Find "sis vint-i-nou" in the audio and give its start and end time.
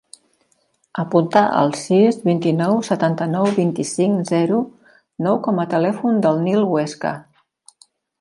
1.81-2.79